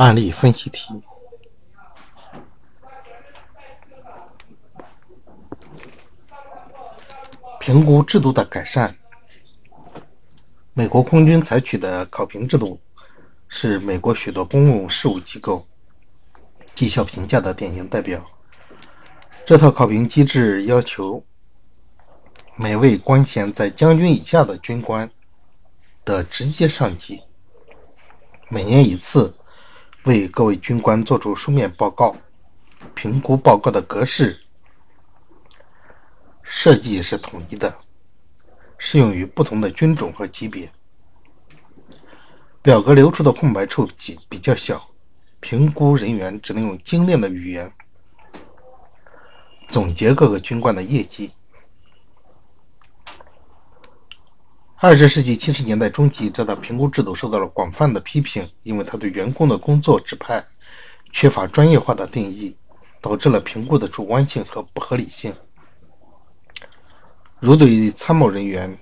[0.00, 1.02] 案例分析题：
[7.60, 8.96] 评估制度的改善。
[10.72, 12.80] 美国空军采取的考评制度
[13.46, 15.66] 是美国许多公共事务机构
[16.74, 18.24] 绩效评价的典型代表。
[19.44, 21.22] 这套考评机制要求
[22.56, 25.10] 每位官衔在将军以下的军官
[26.06, 27.22] 的直接上级
[28.48, 29.36] 每年一次。
[30.04, 32.16] 为各位军官作出书面报告，
[32.94, 34.40] 评估报告的格式
[36.42, 37.78] 设计是统一的，
[38.78, 40.70] 适用于不同的军种和级别。
[42.62, 44.90] 表格留出的空白处比比较小，
[45.38, 47.70] 评估人员只能用精炼的语言
[49.68, 51.30] 总结各个军官的业绩。
[54.82, 60.42] 二十世纪七十年代中期，这套评估制度受到了广泛的批评，因为它对员工的工作指派
[61.12, 62.56] 缺乏专业化的定义，
[62.98, 65.34] 导致了评估的主观性和不合理性。
[67.40, 68.74] 如对于参谋人员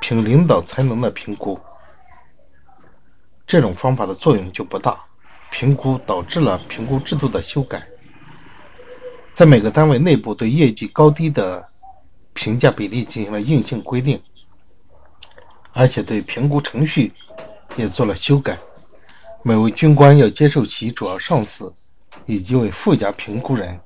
[0.00, 1.56] 凭领导才能的评估，
[3.46, 4.98] 这种方法的作用就不大。
[5.52, 7.86] 评估导致了评估制度的修改，
[9.32, 11.64] 在每个单位内部对业绩高低的
[12.32, 14.20] 评价比例进行了硬性规定。
[15.80, 17.10] 而且对评估程序
[17.74, 18.58] 也做了修改，
[19.42, 21.72] 每位军官要接受其主要上司
[22.26, 23.80] 以及一位附加评估人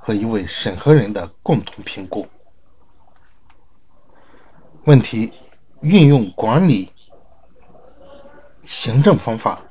[0.00, 2.26] 和一位审核人的共同评估。
[4.86, 5.30] 问题：
[5.82, 6.90] 运用管理
[8.64, 9.62] 行政方法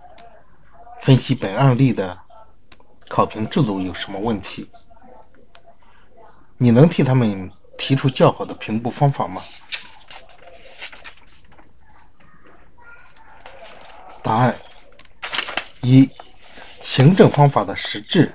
[1.02, 2.18] 分析本案例的
[3.10, 4.70] 考评制度有什么问题？
[6.58, 9.42] 你能替他们提出较好的评估方法吗？
[14.26, 14.56] 答案
[15.84, 16.10] 一：
[16.82, 18.34] 行政方法的实质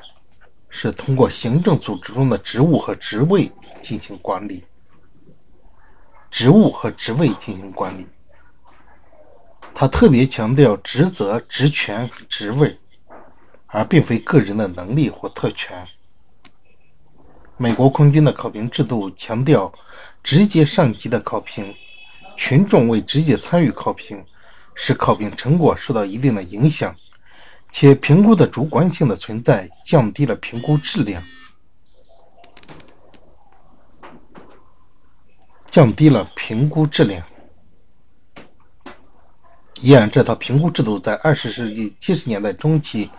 [0.68, 3.50] 是通过行政组织中的职务和职位
[3.82, 4.64] 进行管理。
[6.30, 8.06] 职务和职位进行管理，
[9.74, 12.78] 他特别强调职责、职权、职位，
[13.66, 15.84] 而并非个人的能力或特权。
[17.56, 19.72] 美国空军的考评制度强调
[20.22, 21.74] 直接上级的考评，
[22.36, 24.24] 群众未直接参与考评。
[24.82, 26.96] 使考评成果受到一定的影响，
[27.70, 31.22] 且评估的主观性的存在降低了评估质量，
[35.70, 37.22] 降低了评估质量。
[39.82, 43.10] 依然，这套评估制度在二十世纪七十年代中期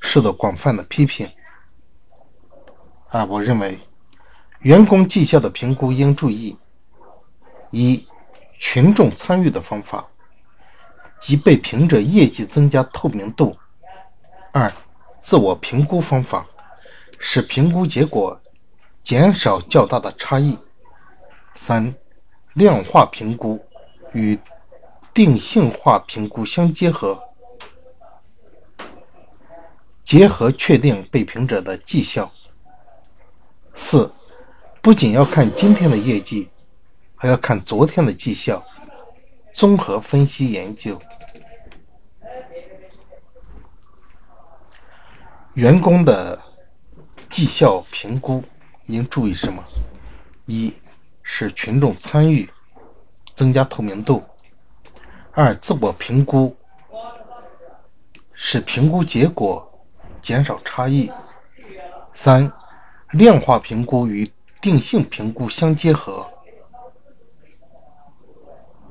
[0.00, 1.28] 受到广泛的批评。
[3.10, 3.78] 啊，我认为，
[4.60, 6.56] 员工绩效的评估应注意
[7.70, 8.06] 一
[8.58, 10.06] 群众参与的方法。
[11.20, 13.56] 即被评者业绩增加透明度。
[14.52, 14.72] 二、
[15.18, 16.46] 自我评估方法
[17.18, 18.40] 使评估结果
[19.04, 20.58] 减少较大的差异。
[21.52, 21.94] 三、
[22.54, 23.62] 量化评估
[24.12, 24.38] 与
[25.12, 27.20] 定性化评估相结合，
[30.02, 32.30] 结合确定被评者的绩效。
[33.74, 34.10] 四、
[34.80, 36.48] 不仅要看今天的业绩，
[37.16, 38.64] 还要看昨天的绩效。
[39.60, 40.98] 综合分析研究，
[45.52, 46.40] 员工的
[47.28, 48.42] 绩效评估
[48.86, 49.62] 应注意什么？
[50.46, 50.74] 一
[51.22, 52.48] 是群众参与，
[53.34, 54.22] 增加透明度；
[55.32, 56.56] 二自我评估，
[58.32, 59.70] 使评估结果
[60.22, 61.12] 减少差异；
[62.14, 62.50] 三
[63.10, 66.29] 量化评估与定性评估相结合。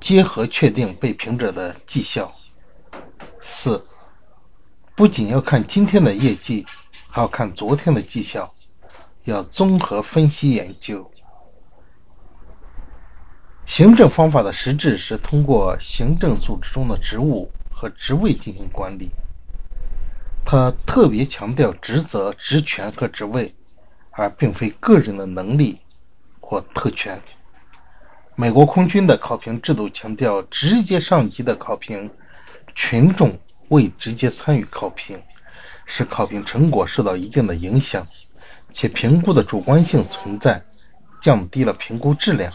[0.10, 2.34] 结合确定被评者的绩效。
[3.42, 3.80] 四，
[4.96, 6.66] 不仅要看今天的业绩，
[7.08, 8.52] 还要看昨天的绩效，
[9.26, 11.12] 要综合分析研究。
[13.68, 19.12] 行政方法的实质是通过行政组织中的职务和职位进行管理。
[20.44, 23.54] 它特别强调职责、职权和职位，
[24.14, 25.78] 而并非个人的能力
[26.40, 27.22] 或特权。
[28.40, 32.10] 美国空军的考评制度强调直接上级的考评，
[32.74, 33.38] 群众
[33.68, 35.22] 未直接参与考评，
[35.86, 38.08] 使考评成果受到一定的影响，
[38.72, 40.64] 且评估的主观性存在，
[41.22, 42.50] 降低了评估质量。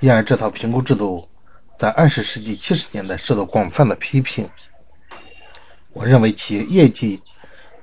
[0.00, 1.26] 因而，这套评估制度
[1.74, 4.46] 在二十世纪七十年代受到广泛的批评。
[5.94, 7.22] 我认为，企业业绩、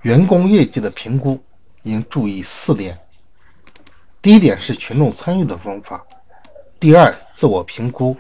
[0.04, 1.44] 员工业绩的评估
[1.82, 2.96] 应注意四点：
[4.22, 6.06] 第一点是群众参与的方法。
[6.86, 8.16] 第二自我评估。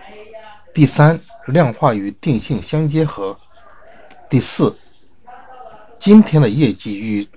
[0.73, 3.37] 第三量化与定性相结合。
[4.27, 4.75] 第四
[5.99, 7.27] 今天的业绩与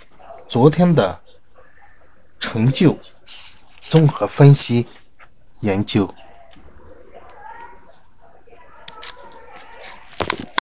[0.49, 1.21] 昨天的
[2.41, 2.99] 成就
[3.79, 4.87] 综合分析
[5.61, 6.09] 研究。